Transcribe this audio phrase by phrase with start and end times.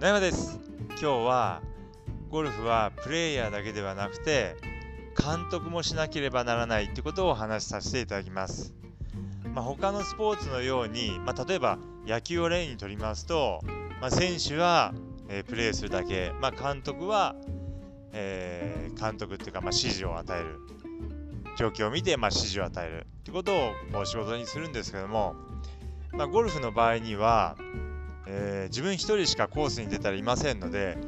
[0.00, 0.58] 野山です。
[0.88, 1.60] 今日は
[2.30, 4.56] ゴルフはプレイヤーだけではなくて
[5.14, 8.72] 監督もしなければならないってことをお話しさせていただきます、
[9.54, 13.60] まあ、他のスポーツのように、まあ、例えば野球を例にとりますと、
[14.00, 14.94] まあ、選手は、
[15.28, 17.36] えー、プレーするだけ、ま監督は、
[18.14, 20.60] えー、監督っていうか、ま指示を与える。
[21.58, 25.34] 状況を見て、ま指示を与えるってことをこう仕事にするんですけども
[26.12, 27.56] ま、ゴルフの場合には、
[28.26, 30.98] えー、自分1人しかコースに出たらいませんので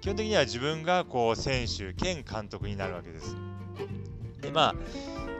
[0.00, 3.36] 基本的には自分がこう選手兼監督になるわけです。
[4.40, 4.74] でまあ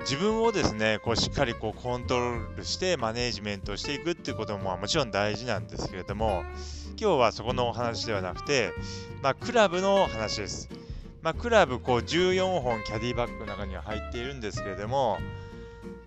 [0.00, 6.44] 自分をですねこうしっかりこうコントロールしてマネージメントしていくっていうことももちろん大事なんですけれども
[6.98, 8.72] 今日はそこのお話ではなくて、
[9.22, 10.68] まあ、クラブの話です。
[11.22, 15.18] まあ、クラブこう14本キャディバッグの中には入っているんですけれども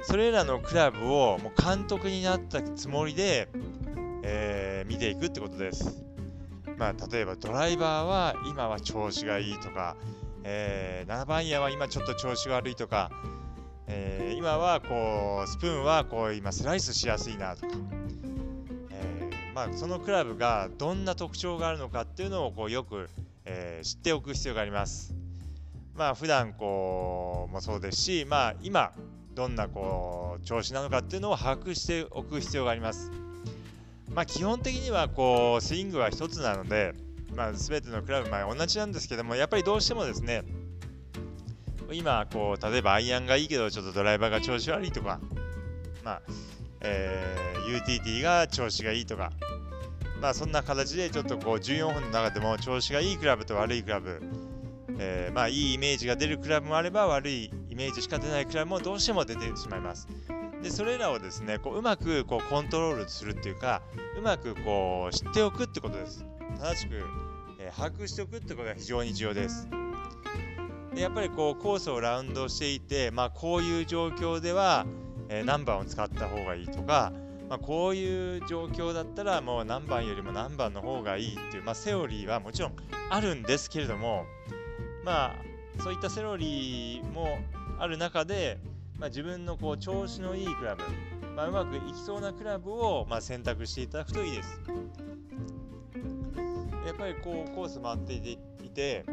[0.04, 3.50] それらのクラブをもう監督になったつもりで、
[4.24, 6.04] えー、見ていくってことです。
[6.78, 9.98] まあ、例えばドライバーは今は調子がいいとか、
[10.44, 13.12] えー、7番アイアンは今ちょっと調子が悪いとか、
[13.88, 17.74] えー、今はこうスプーンはこう今スライスしやすいなとか、
[18.92, 23.10] えー、まあ、そのクラブがどんな特徴があるのかっていうのをこうよく、
[23.46, 25.14] え知っておく必要があります。
[25.96, 28.94] まあ普段こうもそうですし、まあ今
[29.36, 33.12] どんなこう調子なのかっていうのを把握しておく必要があります。
[34.14, 36.94] まあ、基本的にはこうスイングは1つなので、
[37.36, 40.44] まあ、全てのクラブ、まあ、同じなんですけどもやっぱりどうしてもですね
[41.92, 45.20] 今こう例えばアイアンがいいけどちょっとドライバーが調子悪いとか、
[46.04, 46.22] まあ
[46.82, 49.32] えー、UTT が調子がいいとか、
[50.22, 54.22] まあ、そんな形でちょっとこう14本の中でも調子がいいクラブと悪いクラブ、
[55.00, 60.08] えー、まあ、いいイメージが出るクラブもあれば悪いイメージしか出ないクラブもどうしても出てしまいます。
[60.62, 63.82] でそれらをですねこううまくこうコントロールするっていうか
[64.18, 66.26] うまくこう知っておくってことです。
[66.60, 67.02] 正しく、
[67.60, 69.68] えー、把握しておくってことが非常に重要です。
[70.94, 74.86] でやっぱりこうコースをラウンドしていて、まあ、こういう状況では、
[75.30, 77.14] えー、何番を使った方がいいとか、
[77.48, 82.74] まあ、こういう状況だったらもう何番よりも何番の方がいいっていう、まあ、セオリーはもちろん
[83.10, 84.26] あるんですけれども
[85.06, 85.36] ま
[85.80, 87.40] あそういったセオリーも
[87.80, 88.58] ある中で、
[89.00, 90.84] まあ、自分のこう調子のいいクラブ、
[91.34, 94.60] まあ、うまくいきそうなクラブをまあ選択していただくといいです。
[96.86, 99.06] やっぱりこうコース回っていて、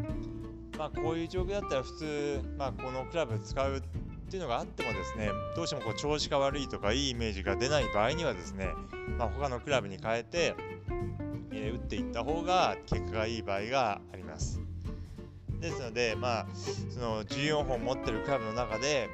[0.77, 3.81] まあ、こういう状況だったら普通、まあ、このクラブ使うっ
[4.29, 8.71] ていうのがあってもですねどうしてもこう調子が悪いとかいいイメージが出ない場合にはですね、
[9.19, 10.55] まあ、他のクラブに変えて、
[11.53, 14.61] えー、打っていった方が結果がいい場合があります。
[15.61, 16.47] ですので、まあ、
[16.93, 19.09] その14本持ってるクラブの中で、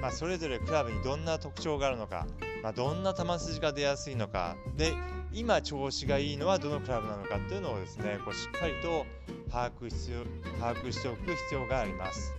[0.00, 2.26] まあ、それぞれクラブにどんな特徴があるのか、
[2.62, 4.92] まあ、どんな球筋が出やすいのかで
[5.32, 9.04] 今調子がいいのはどのクラブなのかっていうのをですねこうしっかりと
[9.50, 10.24] 把握必要
[10.58, 12.34] 把握しておく必要があります。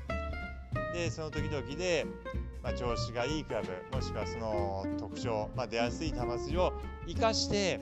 [0.94, 2.06] でその時々で、
[2.64, 6.74] まあ、調子がいいクラブもしくはその特徴、まあ、出やすい球筋を
[7.08, 7.80] 生かして、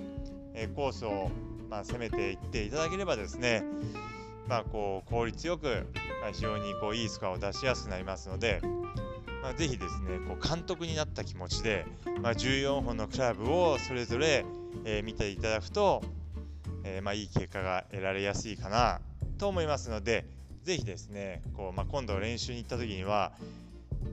[0.53, 1.29] えコースを、
[1.69, 3.63] ま、攻めていっていただければですね
[4.47, 5.87] まあ、こう効率よく、
[6.21, 8.61] ま、非常にこういいスコアを出しやすくなりますので、
[9.45, 11.85] まあ、ぜひですねこう監督になった気持ちで、
[12.19, 14.43] まあ、14本のクラブをそれぞれ、
[14.85, 16.01] えー、見ていただくと、
[16.83, 19.01] えー、まあ、いい結果が得られやすいかな
[19.37, 20.25] と思いますので
[20.63, 23.33] ぜひですねこう、ま、今度練習に行った時には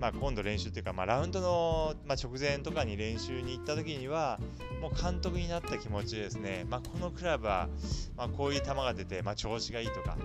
[0.01, 4.39] まあ、今度練習というか、まあ、ラウンドの、ま、直前とかに練習に行った時には
[4.81, 7.69] もう監督になった気持ちでですね、ま、このクラブは、
[8.17, 10.19] ま、こういう球が出て、ま、調子がいいとか、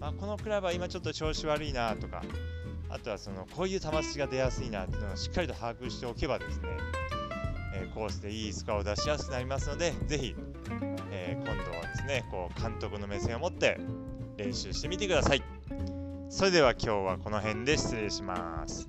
[0.00, 2.22] ま、このクラブは今ちょっと調子悪いなとか
[2.90, 6.68] あとはそのこういう球筋が出やすいなっていうのをしっかりと把握しておけばですね、
[7.74, 10.34] えー、コースでいいスコアを出しやすくなりますのでぜひ、
[11.10, 13.78] えー、今度はですねこう監督の目線を持って
[14.36, 15.42] 練習してみてください。
[16.30, 18.86] それでは今日はこの辺で失礼します。